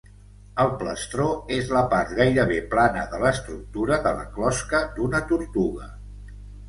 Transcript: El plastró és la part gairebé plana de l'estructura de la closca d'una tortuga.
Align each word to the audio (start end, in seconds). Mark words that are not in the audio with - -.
El 0.61 0.69
plastró 0.77 1.25
és 1.57 1.67
la 1.75 1.83
part 1.91 2.15
gairebé 2.21 2.57
plana 2.71 3.03
de 3.11 3.19
l'estructura 3.25 4.01
de 4.09 4.15
la 4.21 4.25
closca 4.39 4.81
d'una 4.97 5.21
tortuga. 5.35 5.93